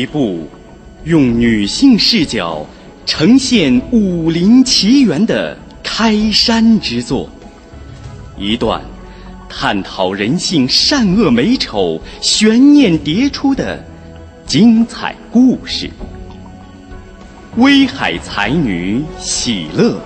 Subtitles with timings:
[0.00, 0.48] 一部
[1.04, 2.66] 用女性视角
[3.04, 7.28] 呈现武林奇缘的开山之作，
[8.38, 8.80] 一段
[9.46, 13.84] 探讨人性善恶美丑、悬念迭出的
[14.46, 15.90] 精彩故事。
[17.58, 20.00] 威海才女喜乐，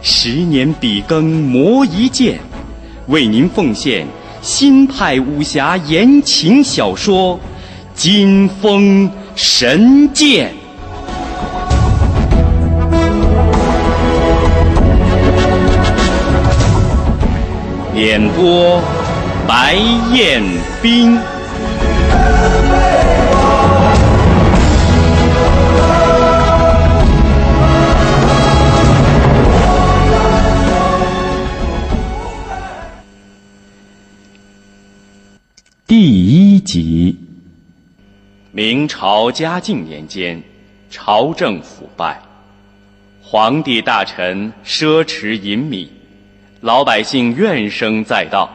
[0.00, 2.38] 十年笔耕磨一剑，
[3.08, 4.06] 为您奉献
[4.40, 7.34] 新派武侠言情小说
[7.98, 10.52] 《金风神剑》。
[17.96, 18.80] 演播：
[19.48, 19.74] 白
[20.14, 20.40] 彦
[20.80, 21.18] 斌。
[35.88, 37.27] 第一集。
[38.58, 40.42] 明朝嘉靖年间，
[40.90, 42.20] 朝政腐败，
[43.22, 45.86] 皇帝大臣奢侈淫靡，
[46.60, 48.50] 老百姓怨声载道，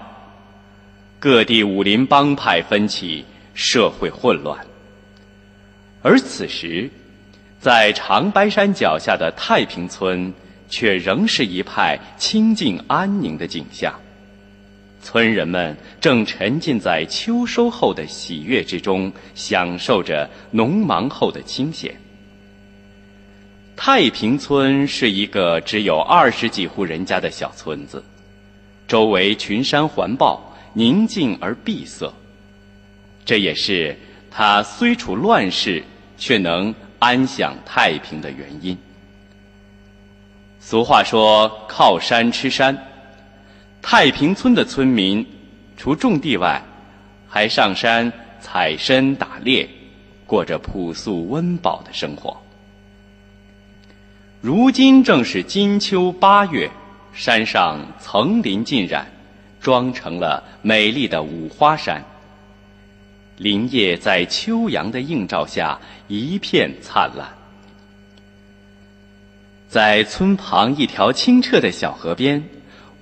[1.20, 3.24] 各地武林帮派纷起，
[3.54, 4.60] 社会混乱。
[6.02, 6.90] 而此时，
[7.62, 10.34] 在长白山脚下的太平村，
[10.68, 13.98] 却仍是一派清静安宁的景象。
[15.04, 21.94] 村人们正沉浸在秋收后的喜悦之中，享受着农忙后的清闲。
[23.76, 28.02] 太平村是一个只有二十几户人家的小村子，
[28.88, 32.12] 周围群山环抱，宁静而闭塞。
[33.26, 33.98] 这也是
[34.32, 35.84] 它虽处乱世，
[36.18, 38.78] 却能安享太平的原因。
[40.60, 42.78] 俗话说：“靠山吃山。”
[43.84, 45.24] 太平村的村民，
[45.76, 46.64] 除种地外，
[47.28, 49.70] 还上山采参打猎，
[50.26, 52.36] 过着朴素温饱的生活。
[54.40, 56.72] 如今正是金秋八月，
[57.14, 59.06] 山上层林尽染，
[59.60, 62.02] 装成了美丽的五花山。
[63.36, 65.78] 林叶在秋阳的映照下
[66.08, 67.28] 一片灿烂。
[69.68, 72.42] 在村旁一条清澈的小河边。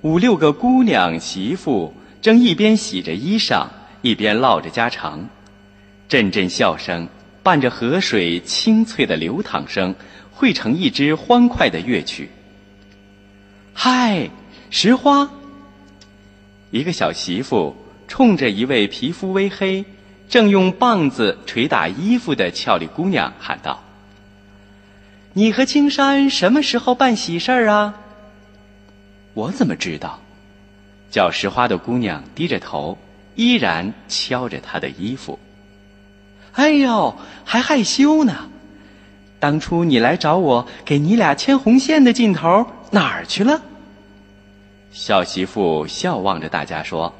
[0.02, 3.68] 五六个姑娘媳妇正一边洗着衣裳，
[4.02, 5.28] 一边唠着家常，
[6.08, 7.06] 阵阵笑声
[7.40, 9.94] 伴着河水清脆的流淌声，
[10.32, 12.28] 汇成一支欢快的乐曲。
[13.72, 14.28] 嗨，
[14.70, 15.30] 石花！
[16.72, 17.76] 一个小媳妇
[18.08, 19.84] 冲着一位皮肤微黑、
[20.28, 23.80] 正用棒子捶打衣服的俏丽姑娘喊道
[25.34, 27.94] ：“你和青山什么时候办喜事儿啊？”
[29.34, 30.18] 我怎么知道？
[31.10, 32.96] 叫石花的姑娘低着头，
[33.34, 35.38] 依然敲着她的衣服。
[36.52, 38.48] 哎呦，还害羞呢！
[39.38, 43.60] 当初你来找我给你俩牵红线的劲头哪儿去了？
[44.92, 47.12] 小媳妇笑望着大家说：“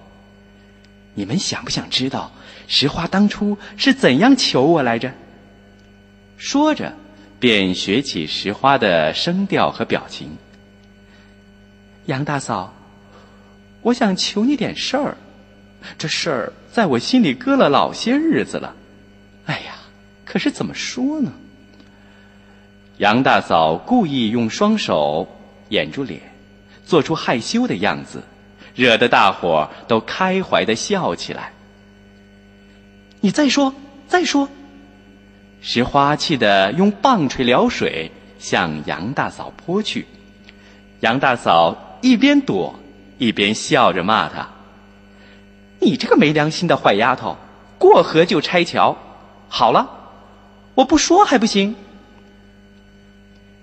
[1.14, 2.30] 你们想不想知道
[2.68, 5.12] 石花当初是怎样求我来着？”
[6.38, 6.92] 说着，
[7.40, 10.36] 便学起石花的声调和表情。
[12.06, 12.74] 杨大嫂，
[13.80, 15.16] 我想求你点事儿，
[15.96, 18.74] 这事儿在我心里搁了老些日子了。
[19.46, 19.74] 哎呀，
[20.24, 21.32] 可是怎么说呢？
[22.98, 25.26] 杨大嫂故意用双手
[25.68, 26.20] 掩住脸，
[26.84, 28.22] 做出害羞的样子，
[28.74, 31.52] 惹得大伙儿都开怀的笑起来。
[33.20, 33.72] 你再说，
[34.08, 34.48] 再说！
[35.60, 38.10] 石花气得用棒槌撩水
[38.40, 40.04] 向杨大嫂泼去，
[41.00, 41.76] 杨大嫂。
[42.02, 42.78] 一边躲，
[43.16, 44.48] 一边笑着骂他
[45.80, 47.36] ：“你这个没良心的坏丫头，
[47.78, 48.96] 过河就拆桥！
[49.48, 49.88] 好了，
[50.74, 51.74] 我不说还不行。”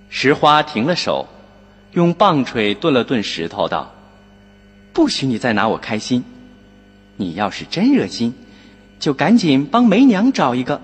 [0.09, 1.27] 石花停了手，
[1.91, 3.93] 用棒槌顿了顿石头，道
[4.91, 6.23] ：“不许你再拿我开心！
[7.17, 8.33] 你要是真热心，
[8.99, 10.81] 就赶紧帮梅娘找一个。”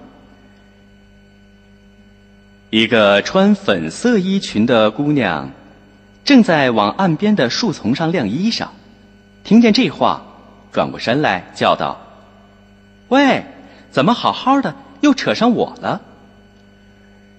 [2.69, 5.50] 一个穿粉色衣裙的姑娘。
[6.25, 8.69] 正在往岸边的树丛上晾衣裳，
[9.44, 10.24] 听见这话，
[10.72, 12.01] 转过身来叫道
[13.10, 13.45] ：“喂，
[13.92, 16.01] 怎么好好的又扯上我了？”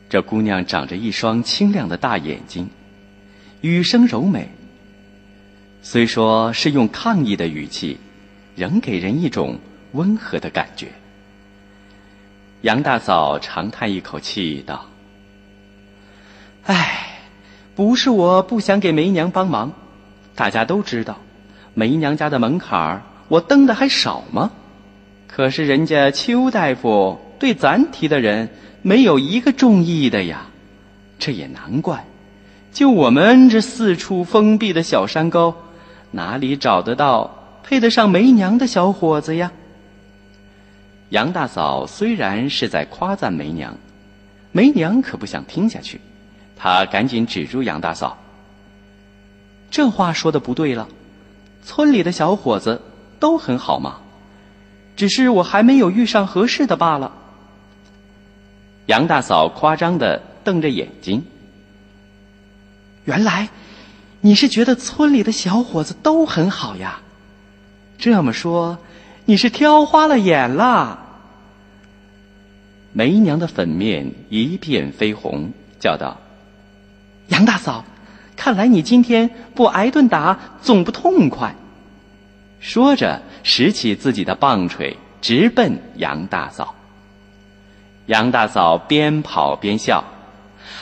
[0.09, 2.71] 这姑娘长着一双清亮的大眼睛，
[3.61, 4.49] 语声柔美。
[5.83, 7.99] 虽说是用抗议的语气，
[8.55, 9.59] 仍给人一种
[9.93, 10.93] 温和的感觉。
[12.63, 14.87] 杨大嫂长叹一口气道
[16.67, 17.15] ：“唉。”
[17.77, 19.71] 不是我不想给梅娘帮忙，
[20.35, 21.19] 大家都知道，
[21.75, 24.51] 梅娘家的门槛儿我登的还少吗？
[25.29, 28.49] 可是人家邱大夫对咱提的人
[28.81, 30.47] 没有一个中意的呀。
[31.19, 32.07] 这也难怪，
[32.73, 35.55] 就我们这四处封闭的小山沟，
[36.13, 39.53] 哪里找得到配得上梅娘的小伙子呀？
[41.11, 43.77] 杨大嫂虽然是在夸赞梅娘，
[44.53, 46.01] 梅娘可不想听下去，
[46.57, 48.19] 他赶紧止住杨大嫂
[49.71, 50.89] ：“这话说的不对了，
[51.63, 52.81] 村里的小伙子
[53.21, 54.01] 都很好嘛，
[54.97, 57.13] 只是我还没有遇上合适的罢了。”
[58.87, 60.23] 杨大嫂夸张的。
[60.47, 61.25] 瞪着眼睛，
[63.05, 63.49] 原来
[64.21, 67.01] 你是觉得村里的小伙子都很好呀？
[67.99, 68.79] 这么说，
[69.25, 71.01] 你是挑花了眼啦？
[72.93, 75.51] 梅娘的粉面一片绯红，
[75.81, 76.17] 叫道
[77.29, 77.85] ：“杨大嫂，
[78.37, 81.55] 看来你今天不挨顿打总不痛快。”
[82.61, 86.75] 说着，拾起自己的棒槌，直奔杨大嫂。
[88.07, 90.05] 杨大嫂边跑边笑。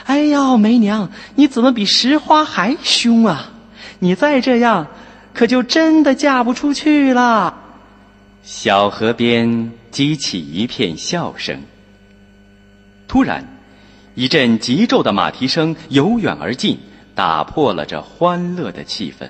[0.04, 3.50] 哎呀，梅娘，你怎么比石花还凶啊？
[3.98, 4.86] 你再这样，
[5.32, 7.54] 可就真的嫁不出去了。
[8.42, 11.62] 小河边激起一片笑声。
[13.08, 13.46] 突然，
[14.14, 16.78] 一阵急骤的马蹄声由远而近，
[17.16, 19.28] 打破了这欢乐的气氛。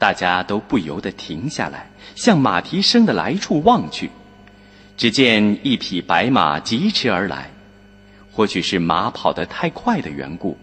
[0.00, 4.10] 大家都不由得停下来，向马蹄声的来处望去。
[4.96, 7.50] 只见一匹白马疾驰而来。
[8.32, 10.58] 或许是马跑得太快的缘故，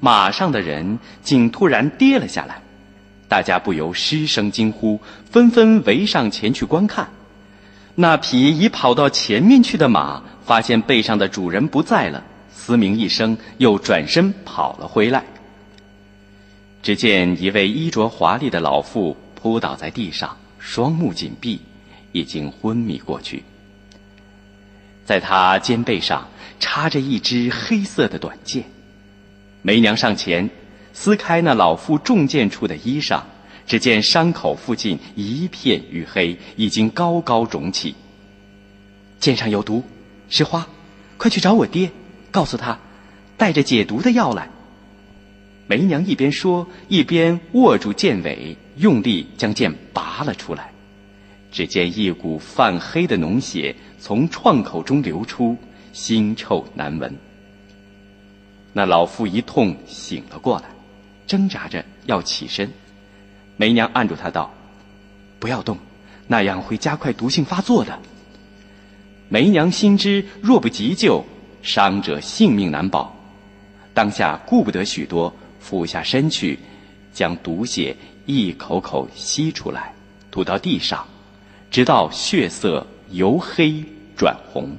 [0.00, 2.62] 马上的人竟突然跌了下来，
[3.28, 7.10] 大家不由失声惊呼，纷纷围上前去观看。
[7.94, 12.24] 那匹已跑到前面去的马，发现背上的主人不在了，
[12.58, 15.24] 嘶鸣一声，又转身跑了回来。
[16.82, 21.60] 只见一位衣着华丽的老妇扑倒在地上，双目紧闭，
[22.10, 23.44] 已经昏迷过去。
[25.06, 26.28] 在他肩背上。
[26.60, 28.64] 插着一支黑色的短剑，
[29.62, 30.50] 梅娘上前
[30.92, 33.22] 撕开那老妇中箭处的衣裳，
[33.64, 37.94] 只见伤口附近一片淤黑，已经高高肿起。
[39.20, 39.84] 剑上有毒，
[40.28, 40.66] 石花，
[41.16, 41.92] 快去找我爹，
[42.30, 42.78] 告诉他
[43.36, 44.48] 带着解毒的药来。
[45.66, 50.72] 梅娘一边说，一边握住剑尾，用力将剑拔了出来。
[51.50, 55.56] 只见一股泛黑的脓血从创口中流出。
[55.94, 57.12] 腥臭难闻。
[58.72, 60.66] 那老妇一痛醒了过来，
[61.26, 62.70] 挣扎着要起身。
[63.56, 64.54] 梅娘按住她道
[65.40, 65.76] ：“不要动，
[66.28, 67.98] 那样会加快毒性发作的。”
[69.28, 71.24] 梅娘心知若不急救，
[71.62, 73.14] 伤者性命难保，
[73.92, 76.58] 当下顾不得许多，俯下身去，
[77.12, 77.96] 将毒血
[78.26, 79.92] 一口口吸出来，
[80.30, 81.06] 吐到地上，
[81.70, 83.82] 直到血色由黑
[84.16, 84.76] 转红。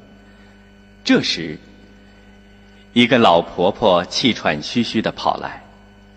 [1.04, 1.58] 这时，
[2.94, 5.64] 一个老婆婆气喘吁吁的跑来，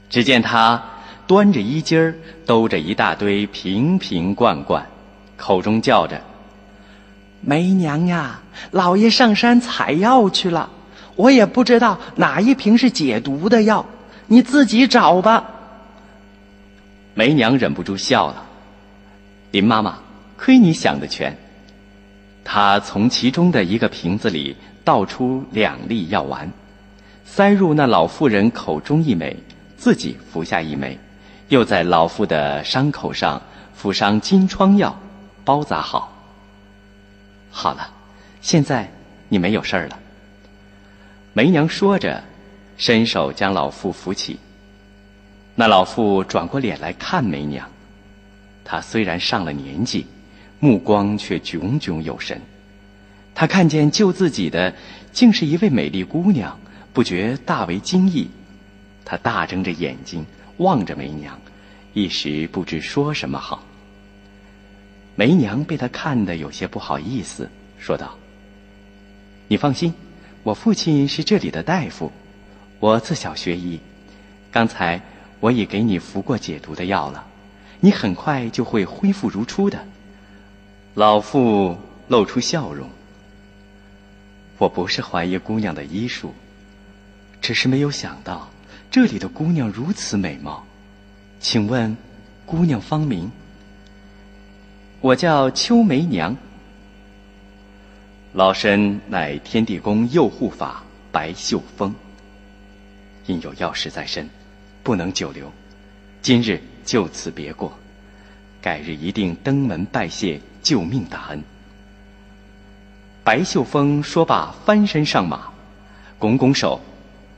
[0.08, 0.82] 只见她
[1.26, 2.14] 端着衣襟儿，
[2.46, 4.86] 兜着一大堆瓶瓶罐罐，
[5.36, 6.20] 口中叫着
[7.42, 10.70] ：“梅娘呀，老爷上山采药去了，
[11.16, 13.84] 我也不知道哪一瓶是解毒的药，
[14.28, 15.44] 你自己找吧。”
[17.14, 18.42] 梅娘忍不住笑了
[19.52, 19.98] ：“林妈妈，
[20.38, 21.36] 亏你想得全。”
[22.42, 24.56] 她从其中的一个瓶子里。
[24.84, 26.50] 倒出两粒药丸，
[27.24, 29.36] 塞入那老妇人口中一枚，
[29.76, 30.98] 自己服下一枚，
[31.50, 33.40] 又在老妇的伤口上
[33.72, 34.98] 敷上金疮药，
[35.44, 36.12] 包扎好。
[37.54, 37.92] 好了，
[38.40, 38.90] 现在
[39.28, 39.98] 你没有事儿了。
[41.34, 42.24] 梅娘说着，
[42.78, 44.38] 伸手将老妇扶起。
[45.54, 47.68] 那老妇转过脸来看梅娘，
[48.64, 50.06] 她虽然上了年纪，
[50.60, 52.40] 目光却炯炯有神。
[53.34, 54.74] 他看见救自己的
[55.12, 56.58] 竟是一位美丽姑娘，
[56.92, 58.28] 不觉大为惊异。
[59.04, 60.24] 他大睁着眼睛
[60.56, 61.38] 望着梅娘，
[61.92, 63.62] 一时不知说什么好。
[65.22, 67.48] 梅娘被他看得有些不好意思，
[67.78, 68.18] 说道
[69.46, 69.94] ：“你放心，
[70.42, 72.10] 我父亲是这里的大夫，
[72.80, 73.78] 我自小学医，
[74.50, 75.00] 刚才
[75.38, 77.24] 我已给你服过解毒的药了，
[77.78, 79.86] 你很快就会恢复如初的。”
[80.94, 82.90] 老妇露出笑容。
[84.58, 86.34] 我不是怀疑姑娘的医术，
[87.40, 88.50] 只是没有想到
[88.90, 90.66] 这里的姑娘如此美貌。
[91.38, 91.96] 请问，
[92.44, 93.30] 姑娘芳名？
[95.02, 96.36] 我叫秋梅娘。
[98.32, 101.92] 老身乃天地宫右护法白秀峰。
[103.26, 104.30] 因有要事在身，
[104.84, 105.50] 不能久留，
[106.22, 107.76] 今日就此别过，
[108.60, 111.42] 改日一定登门拜谢救命大恩。
[113.24, 115.50] 白秀峰说罢，翻身上马，
[116.16, 116.80] 拱拱手，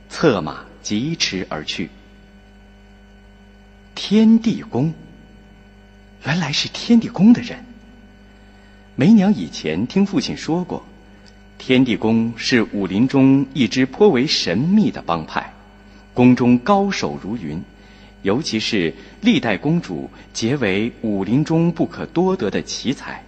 [0.07, 1.89] 策马疾驰而去。
[3.95, 4.93] 天地宫，
[6.25, 7.63] 原来是天地宫的人。
[8.95, 10.83] 梅娘以前听父亲说过，
[11.59, 15.53] 天地宫是武林中一支颇为神秘的帮派，
[16.15, 17.61] 宫中高手如云，
[18.23, 18.91] 尤其是
[19.21, 23.23] 历代公主皆为武林中不可多得的奇才。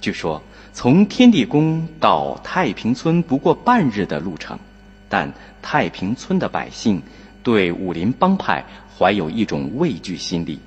[0.00, 0.40] 据说
[0.72, 4.56] 从天地宫到太平村不过半日的路程，
[5.08, 7.02] 但太平村的百姓
[7.42, 8.64] 对武林帮派。
[8.96, 10.60] 怀有一种畏惧心理，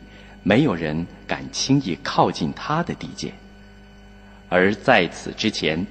[0.43, 3.33] 没有人敢轻易靠近他的地界。
[4.49, 5.83] 而在此之前，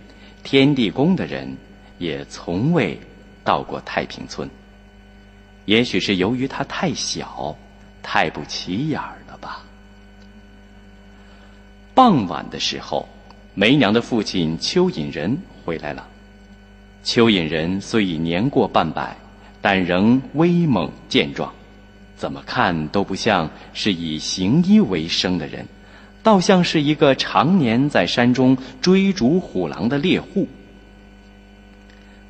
[0.45, 1.57] 天地宫的人
[1.99, 3.01] 也从未
[3.43, 4.49] 到过太平村。
[5.65, 7.57] 也许是由于他太小，
[8.03, 9.65] 太不起眼了吧。
[11.95, 13.09] 傍晚的时候，
[13.55, 16.07] 梅娘的父亲邱隐仁回来了。
[17.05, 19.17] 邱隐仁虽已年过半百，
[19.61, 21.53] 但仍威猛健壮。
[22.23, 25.67] 怎么看都不像是以行医为生的人，
[26.23, 30.47] 倒像是一个常年在山中追逐虎狼的猎户。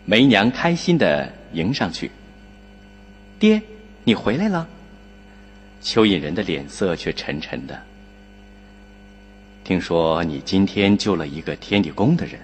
[0.06, 2.10] 梅娘开心的迎上去
[3.38, 3.60] ：“爹，
[4.04, 4.66] 你回来了。”
[5.84, 7.78] 蚯蚓人的脸色却沉沉的。
[9.62, 12.40] 听说你今天救了一个天地宫的人，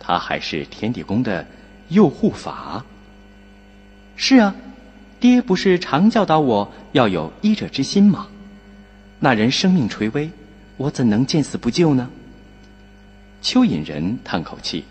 [0.00, 1.46] 他还是天地宫的
[1.90, 2.82] 右护法。
[4.16, 4.54] 是啊。
[5.18, 8.28] 爹不是常教导我要有医者之心吗？
[9.18, 10.30] 那人生命垂危，
[10.76, 12.10] 我怎能见死不救呢？
[13.40, 14.84] 邱隐人叹口气：“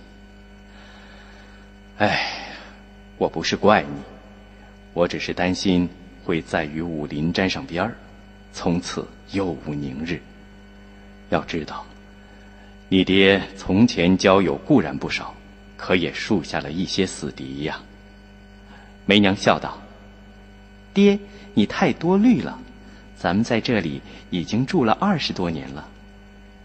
[2.00, 2.28] 哎，
[3.18, 4.02] 我不是怪你，
[4.94, 5.88] 我只是担心
[6.24, 7.96] 会再与武林沾上边儿，
[8.52, 10.20] 从此又无宁日。
[11.30, 11.86] 要知道，
[12.90, 15.36] 你爹从前交友固然不少，
[15.78, 17.80] 可也树下了一些死敌呀。”
[19.06, 19.78] 梅娘笑道。
[20.96, 21.20] 爹，
[21.54, 22.58] 你太多虑了。
[23.18, 25.88] 咱们在这里已经住了二十多年了，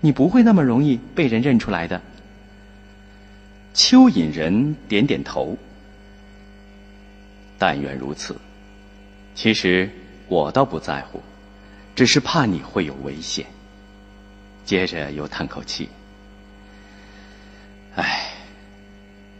[0.01, 2.01] 你不会那么容易被人认出来的。
[3.75, 5.59] 蚯蚓人点点头。
[7.59, 8.37] 但愿如此。
[9.35, 9.91] 其实
[10.29, 11.21] 我倒不在乎，
[11.95, 13.45] 只是怕你会有危险。
[14.65, 15.89] 接着又叹口气。
[17.97, 18.31] 唉，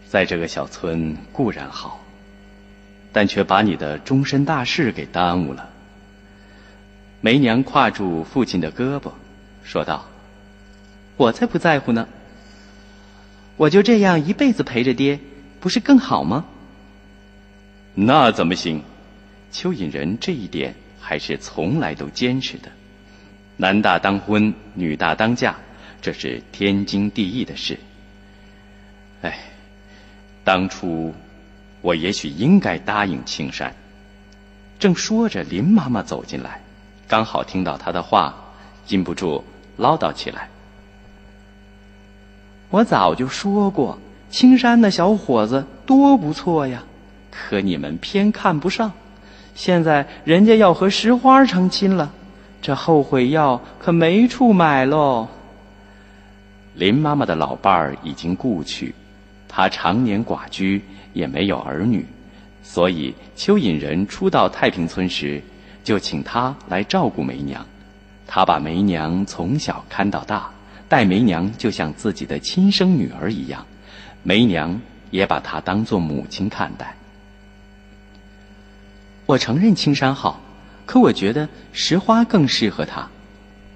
[0.09, 2.01] 在这个小村固然好。
[3.13, 5.69] 但却把你的终身大事给耽误了。
[7.21, 9.11] 梅娘挎住父亲的胳膊，
[9.63, 10.07] 说道
[11.19, 12.09] ：“我才不在乎呢！
[13.57, 15.19] 我就这样一辈子陪着爹，
[15.61, 16.47] 不是更好吗？”
[17.95, 18.83] 那怎么行？
[19.53, 22.71] 邱隐仁这一点还是从来都坚持的。
[23.57, 25.57] 男大当婚，女大当嫁，
[26.01, 27.79] 这是天经地义的事。
[29.23, 29.39] 哎，
[30.45, 31.13] 当初。
[31.83, 33.75] 我也许应该答应青山。
[34.79, 36.61] 正说着，林妈妈走进来，
[37.07, 38.35] 刚好听到他的话，
[38.87, 39.45] 禁不住
[39.77, 40.49] 唠叨起来
[42.71, 43.99] ：“我早就说过，
[44.31, 46.83] 青山那小伙子多不错呀，
[47.31, 48.93] 可你们偏看不上。
[49.55, 52.11] 现在人家要和石花成亲了，
[52.63, 55.29] 这后悔药可没处买喽。”
[56.75, 58.95] 林妈妈的老伴儿已经故去，
[59.51, 60.81] 她常年寡居。
[61.13, 62.07] 也没有儿女，
[62.63, 65.43] 所以蚯蚓人初到太平村时，
[65.83, 67.67] 就请他来照顾梅娘。
[68.29, 70.49] 他把梅娘从小看到大，
[70.89, 73.67] 待梅娘就像自己的亲生女儿一样，
[74.23, 74.81] 梅娘
[75.11, 76.95] 也把他当做母亲看待。
[79.27, 80.41] 我承认青山好，
[80.87, 83.09] 可我觉得石花更适合他。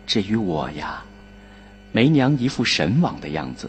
[0.07, 1.03] 至于我呀，
[1.91, 3.69] 梅娘一副神往的样子，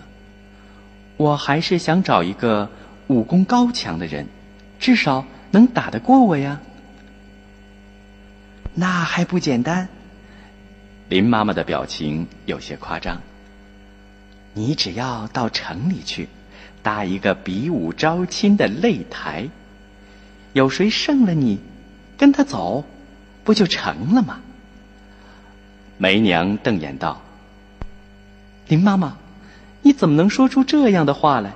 [1.17, 2.69] 我还是想找一个。
[3.07, 4.25] 武功高强的人，
[4.79, 6.60] 至少能打得过我呀。
[8.74, 9.88] 那还不简单？
[11.07, 13.22] 林妈妈的表情有些夸张。
[14.55, 16.27] 你只要到城里去，
[16.81, 19.50] 搭一个比武招亲的擂台，
[20.53, 21.60] 有谁胜了你，
[22.17, 22.84] 跟他走，
[23.43, 24.41] 不就成了吗？
[26.00, 27.22] 梅娘瞪眼道
[28.67, 29.15] ：“林妈妈，
[29.86, 31.54] 你怎么能说出这样的话来？”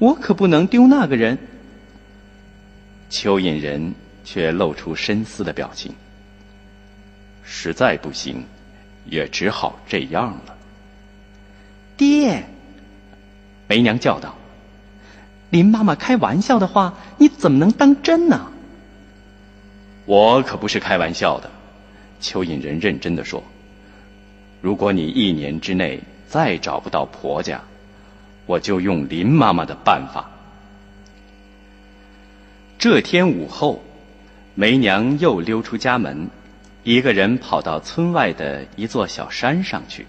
[0.00, 1.36] 我可不能丢那个人。
[3.10, 3.94] 蚯蚓人
[4.24, 5.92] 却露出深思的表情。
[7.44, 8.42] 实在不行，
[9.04, 10.56] 也只好这样了。
[11.98, 12.44] 爹，
[13.68, 14.34] 梅娘叫道
[15.50, 18.50] ：“林妈妈开玩笑的话，你怎么能当真呢？”
[20.06, 21.50] 我可不是开玩笑的，
[22.22, 23.44] 蚯蚓人认真的说
[24.62, 27.60] ：“如果你一年之内再找不到婆家，
[28.46, 30.30] 我就用林妈妈的办法。
[32.78, 33.82] 这天午后，
[34.54, 36.30] 梅娘又溜出家门，
[36.84, 40.06] 一个人跑到村外的一座小山上去。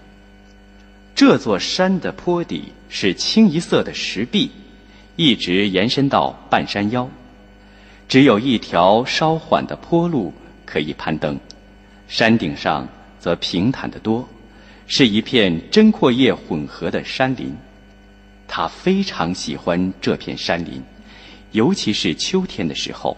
[1.16, 4.52] 这座山的坡底是清一色的石壁，
[5.16, 7.08] 一直延伸到半山腰，
[8.08, 10.32] 只有一条稍缓的坡路
[10.64, 11.36] 可以攀登，
[12.06, 12.86] 山顶上
[13.18, 14.28] 则平坦得多，
[14.94, 17.56] 是一片针阔叶混合的山林。
[18.46, 20.82] 他非常喜欢这片山林，
[21.52, 23.16] 尤其是秋天的时候，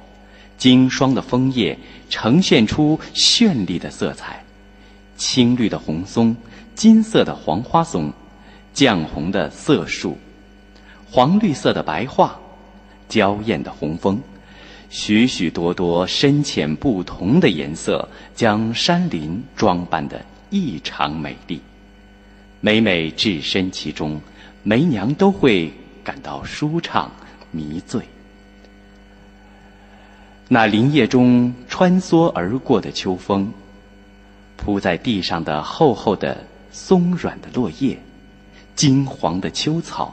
[0.56, 1.76] 经霜的枫叶
[2.08, 4.40] 呈现出绚丽的色彩，
[5.16, 6.36] 青绿的红松。
[6.76, 8.12] 金色的黄花松，
[8.72, 10.16] 绛红的色树，
[11.10, 12.38] 黄绿色的白桦，
[13.08, 14.20] 娇艳的红枫，
[14.90, 20.24] 许许多多深浅不同的颜色，将山林装扮得
[20.54, 21.60] 异常美丽。
[22.60, 24.20] 每每置身其中，
[24.62, 25.72] 梅娘都会
[26.04, 27.10] 感到舒畅
[27.50, 28.00] 迷醉。
[30.46, 33.52] 那林叶中穿梭而过的秋风，
[34.56, 36.36] 铺在地上的厚厚的。
[36.76, 37.96] 松软的落叶，
[38.74, 40.12] 金黄的秋草，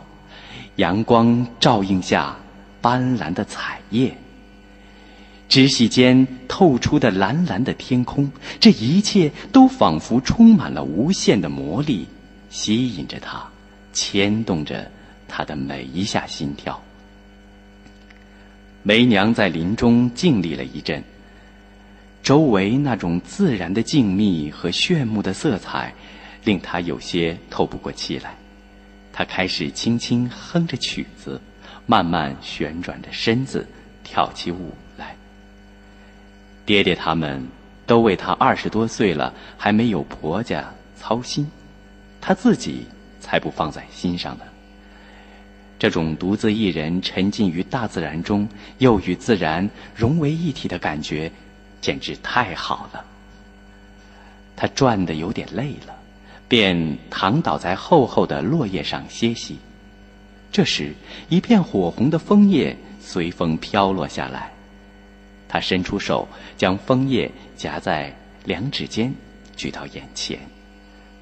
[0.75, 2.35] 阳光照映下
[2.79, 4.15] 斑斓的彩叶，
[5.51, 12.07] 枝隙间透出的蓝蓝的天空，这一切都仿佛充满了无限的魔力，
[12.49, 13.45] 吸引着他，
[13.91, 14.89] 牵动着
[15.27, 16.81] 他的每一下心跳。
[18.81, 21.03] 梅娘在林中静立了一阵，
[22.23, 25.93] 周围那种自然的静谧和炫目的色彩。
[26.45, 28.33] 令他有些透不过气来，
[29.11, 31.39] 他开始轻轻哼着曲子，
[31.85, 33.67] 慢慢旋转着身子，
[34.01, 34.71] 跳起舞。
[36.71, 37.45] 爹爹他们
[37.85, 41.45] 都为他二十多岁了还没有婆家操心，
[42.21, 42.85] 他自己
[43.19, 44.45] 才不放在心上呢。
[45.77, 51.29] 这种独自一人沉浸于大自然中，又与自然融为一体的感觉，
[51.81, 53.03] 简直太好了。
[54.55, 55.93] 他转的有点累了。
[56.47, 59.57] 便躺倒在厚厚的落叶上歇息。
[60.53, 60.93] 这时，
[61.27, 64.51] 一片火红的枫叶随风飘落下来。
[65.51, 66.25] 他伸出手，
[66.57, 69.13] 将枫叶夹在两指间，
[69.57, 70.39] 举到眼前。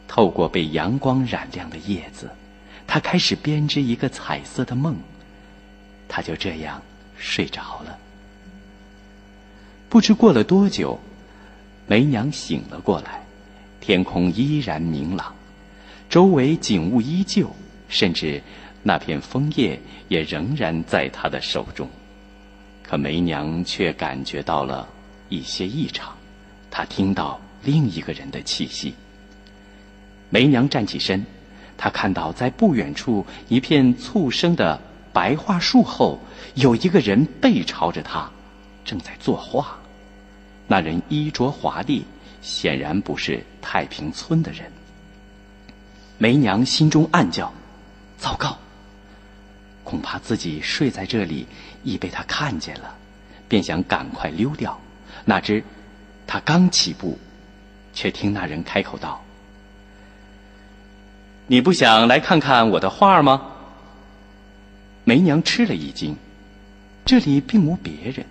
[0.07, 2.29] 透过被阳光染亮的叶子，
[2.85, 4.95] 他开始编织一个彩色的梦。
[6.07, 6.79] 他就这样
[7.17, 7.97] 睡着了。
[9.89, 10.99] 不知过了多久，
[11.87, 13.23] 梅娘醒了过来。
[13.81, 15.33] 天空依然明朗，
[16.07, 17.51] 周围景物依旧，
[17.87, 18.43] 甚至
[18.83, 21.89] 那片枫叶也仍然在他的手中。
[22.89, 24.89] 可梅娘却感觉到了
[25.29, 26.11] 一些异常，
[26.71, 28.95] 她听到另一个人的气息。
[30.31, 31.23] 梅娘站起身，
[31.77, 34.81] 她看到在不远处一片簇生的
[35.13, 36.19] 白桦树后，
[36.55, 38.27] 有一个人背朝着她，
[38.83, 39.77] 正在作画。
[40.65, 42.03] 那人衣着华丽。
[42.41, 44.71] 显然不是太平村的人。
[46.17, 47.53] 梅娘心中暗叫
[48.17, 48.57] ：“糟糕！
[49.83, 51.45] 恐怕自己睡在这里
[51.83, 52.95] 已被他看见了。”
[53.49, 54.79] 便想赶快溜掉。
[55.25, 55.63] 哪知
[56.27, 57.17] 他刚起步，
[57.93, 59.19] 却听那人开口道
[61.47, 63.41] ：“你不想来看看我的画吗？”
[65.03, 66.15] 梅娘吃了一惊，
[67.03, 68.23] 这里并无别人。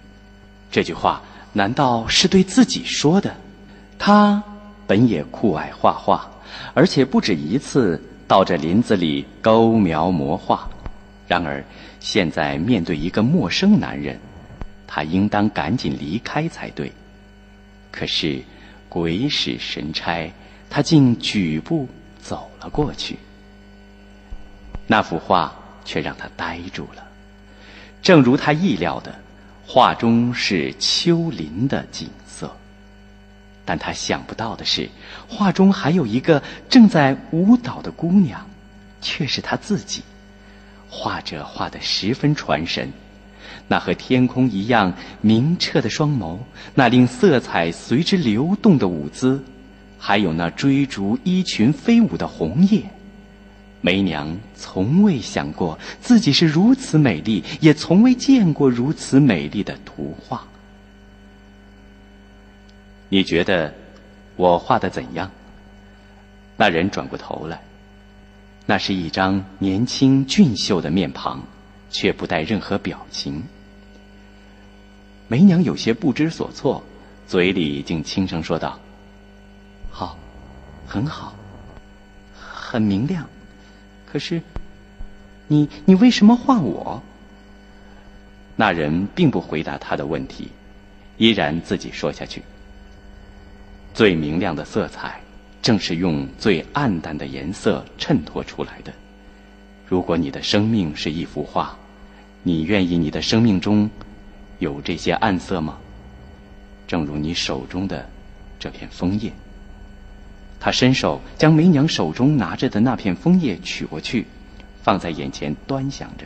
[0.71, 1.21] 这句话
[1.53, 3.35] 难道是对自己说的？
[3.99, 4.41] 他
[4.87, 6.31] 本也酷爱画画，
[6.75, 10.71] 而且不止一次到这林子里勾描摹画。
[11.29, 11.63] 然而，
[12.01, 14.19] 现在面对一个陌生男人，
[14.87, 16.91] 他应当赶紧离开才对。
[17.93, 18.43] 可是，
[18.89, 20.33] 鬼使神差，
[20.71, 21.87] 他竟举步
[22.19, 23.19] 走了过去。
[24.87, 27.07] 那幅画却让他呆住了。
[28.01, 29.15] 正如他意料的，
[29.67, 32.51] 画中是丘陵的景色。
[33.67, 34.89] 但他想不到的是，
[35.29, 38.49] 画中还有一个正在舞蹈的姑娘，
[39.03, 40.03] 却是他自己。
[40.89, 42.91] 画者画得十分传神，
[43.69, 46.39] 那和天空一样明澈的双眸，
[46.75, 49.43] 那令色彩随之流动的舞姿，
[49.99, 52.83] 还有那追逐衣裙飞舞的红叶，
[53.81, 60.43] 梅娘从未想过自己是如此美丽，也从未见过如此美丽的图画。
[63.11, 63.73] 你觉得
[64.37, 65.31] 我画的怎样？
[66.57, 67.61] 那人转过头来，
[68.71, 71.43] 那是一张年轻俊秀的面庞，
[71.89, 73.43] 却不带任何表情。
[75.27, 76.85] 梅娘有些不知所措，
[77.27, 78.79] 嘴里竟轻声说道
[79.91, 80.19] ：“好，
[80.87, 81.35] 很好，
[82.39, 83.27] 很明亮。
[84.05, 84.43] 可是，
[85.47, 87.03] 你你为什么画我？”
[88.55, 90.51] 那人并不回答他的问题，
[91.17, 92.43] 依然自己说下去
[93.95, 95.23] ：“最明亮的色彩，
[95.63, 98.93] 正是用最暗淡的颜色衬托出来的。
[99.87, 101.77] 如果你的生命是一幅画，
[102.43, 103.89] 你愿意你的生命中
[104.59, 105.79] 有这些暗色吗？
[106.87, 108.09] 正如你手中的
[108.59, 109.33] 这片枫叶。”
[110.61, 114.27] 他伸手将梅娘手中拿着的那片枫叶取过去，
[114.83, 116.25] 放在眼前端详着。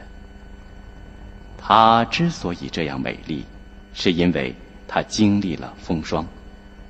[1.58, 3.44] 她之所以这样美丽，
[3.92, 4.54] 是因为
[4.88, 6.26] 她经历了风霜，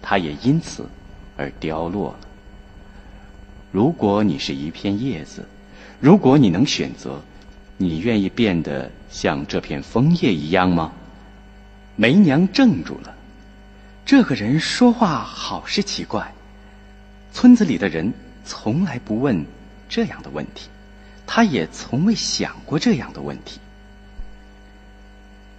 [0.01, 0.89] 她也因此
[1.37, 2.29] 而凋落了。
[3.73, 5.49] 如果你是一片叶子，
[5.99, 7.21] 如果你能选择，
[7.79, 10.93] 你愿意变得像这片枫叶一样吗？
[11.97, 13.15] 梅娘怔住了。
[14.05, 16.33] 这个人说话好是奇怪。
[17.33, 18.13] 村子里的人
[18.45, 19.43] 从来不问
[19.89, 20.69] 这样的问题，
[21.27, 23.59] 他也从未想过这样的问题。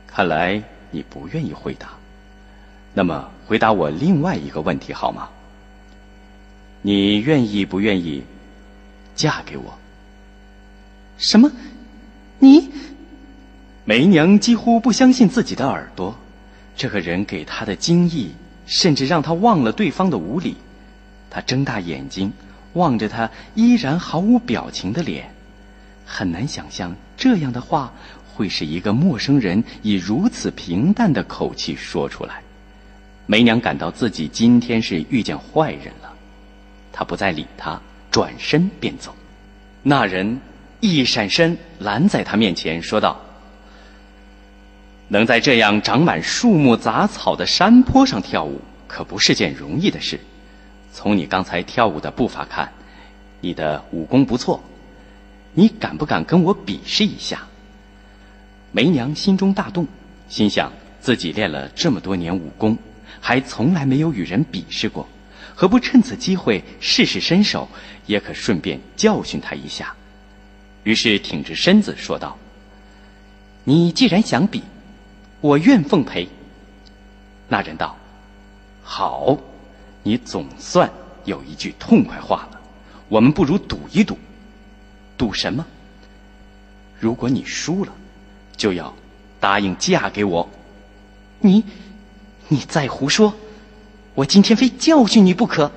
[0.06, 1.90] 看来你不愿意回答，
[2.94, 5.30] 那么回答我另外一个问题好吗？
[6.84, 8.22] 你愿意不愿意
[9.16, 9.76] 嫁给我？
[11.18, 11.52] 什么？
[12.38, 12.70] 你？
[13.86, 16.16] 梅娘几乎不相信自己的耳朵，
[16.76, 18.32] 这个人给她的惊异，
[18.68, 20.56] 甚至让她忘了对方的无礼。
[21.30, 22.32] 她睁大眼睛
[22.74, 25.34] 望着他依然毫无表情的脸，
[26.06, 27.92] 很难想象这样的话。
[28.36, 32.42] 会是一个陌生人以如此平淡的口气说出来，
[33.28, 36.13] 梅娘感到自己今天是遇见坏人了，
[36.94, 39.14] 他不再理他，转身便走。
[39.82, 40.40] 那人
[40.80, 43.20] 一闪身拦在他面前，说道
[45.10, 50.20] ：“能在这样长满树木杂草的山坡上跳舞，可不是件容易的事。
[50.94, 52.72] 从你刚才跳舞的步伐看，
[53.42, 54.64] 你的武功不错，
[55.54, 57.42] 你敢不敢跟我比试一下？”
[58.72, 59.86] 梅娘心中大动，
[60.30, 62.78] 心想自己练了这么多年武功，
[63.20, 65.08] 还从来没有与人比试过，
[65.56, 67.68] 何不趁此机会试试身手，
[68.06, 69.96] 也可顺便教训他一下。
[70.84, 72.38] 于是挺直身子说道
[73.64, 74.64] ：“你既然想比，
[75.42, 76.28] 我愿奉陪。”
[77.48, 77.96] 那人道
[78.84, 79.38] ：“好，
[80.04, 80.92] 你总算
[81.26, 82.60] 有一句痛快话了。
[83.10, 84.18] 我们不如赌一赌，
[85.18, 85.66] 赌什么？
[87.00, 87.94] 如果你输了。”
[88.56, 88.94] 就要
[89.42, 90.48] 答应嫁给我，
[91.40, 91.66] 你，
[92.48, 93.34] 你再胡说！
[94.16, 95.72] 我今天非教训你不可。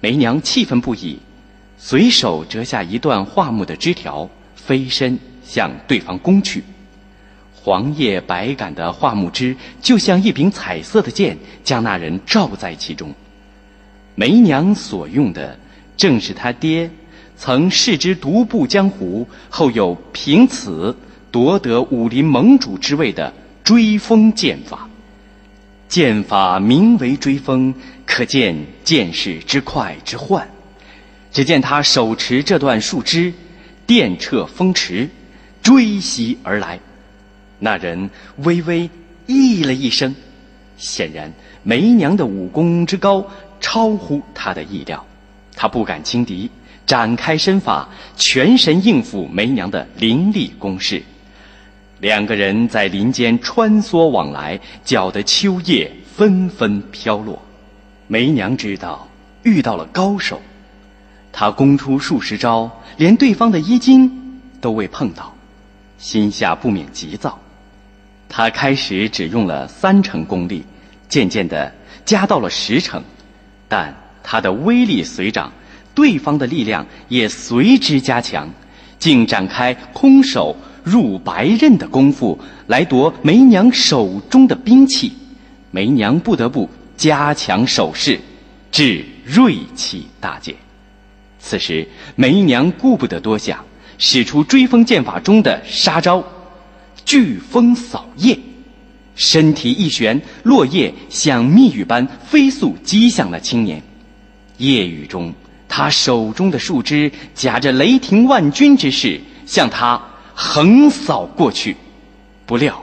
[0.00, 1.18] 梅娘气愤不已，
[1.78, 6.62] 随手折下一段桦木的枝条，飞身向对方攻去。
[7.54, 13.14] 黄叶白杆的桦木枝就像一柄彩色的剑，将那人罩在其中。
[14.14, 15.58] 梅娘所用的
[15.96, 16.90] 正是他爹。
[17.36, 20.96] 曾视之独步江湖，后又凭此
[21.30, 24.87] 夺得武林盟主之位的追风剑法。
[25.88, 27.74] 剑法名为追风，
[28.04, 30.46] 可见剑势之快之幻。
[31.32, 33.32] 只见他手持这段树枝，
[33.86, 35.08] 电掣风驰，
[35.62, 36.78] 追袭而来。
[37.58, 38.88] 那人微微
[39.26, 40.14] 咦了一声，
[40.76, 43.26] 显然梅娘的武功之高
[43.58, 45.04] 超乎他的意料，
[45.56, 46.50] 他不敢轻敌。
[46.86, 51.02] 展开身法，全神应付梅娘的凌厉攻势。
[52.00, 57.40] 两个人在林间穿梭往来，搅得秋叶纷纷飘落。
[58.06, 59.08] 梅娘知道
[59.42, 60.40] 遇到了高手，
[61.32, 65.34] 她攻出数十招，连对方的衣襟都未碰到，
[65.98, 67.38] 心下不免急躁。
[68.28, 70.64] 她开始只用了三成功力，
[71.08, 71.72] 渐渐的
[72.04, 73.02] 加到了十成，
[73.68, 75.52] 但她的威力随长。
[75.94, 78.48] 对方的力量也随之加强，
[79.00, 85.12] 竟展开空手入白刃的功夫来夺梅娘手中的兵器，
[85.70, 88.18] 梅娘不得不加强手势，
[88.70, 90.54] 致锐气大减。
[91.40, 91.86] 此时，
[92.16, 93.64] 梅娘顾不得多想，
[93.98, 96.22] 使出追风剑法中的杀招——
[97.06, 98.38] 飓风扫叶，
[99.14, 103.82] 身体一旋，落叶像密雨般飞速击向了青年，
[104.56, 105.32] 夜雨中。
[105.70, 110.00] 他手中的树枝夹着雷霆万钧之势向他
[110.40, 111.76] 横扫过去，
[112.46, 112.80] 不料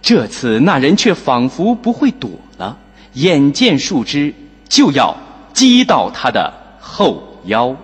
[0.00, 2.78] 这次那人却仿佛不会躲了，
[3.14, 4.32] 眼见树枝
[4.68, 5.16] 就要
[5.52, 7.74] 击到他的后腰。